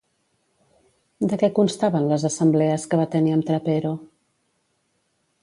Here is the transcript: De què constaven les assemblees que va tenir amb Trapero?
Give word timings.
De 1.33 1.39
què 1.43 1.49
constaven 1.59 2.07
les 2.13 2.25
assemblees 2.31 2.87
que 2.95 3.01
va 3.03 3.07
tenir 3.17 3.35
amb 3.37 3.49
Trapero? 3.51 3.95